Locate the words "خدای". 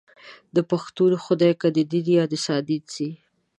1.25-1.53